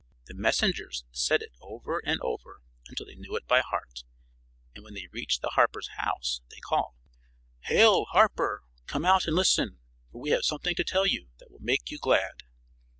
[0.25, 4.03] The messengers said it over and over until they knew it by heart,
[4.73, 6.95] and when they reached the harper's house they called:
[7.65, 8.63] "Hail, harper!
[8.87, 9.77] Come out and listen,
[10.11, 12.41] for we have something to tell you that will make you glad."